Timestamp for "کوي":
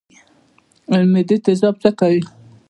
1.99-2.21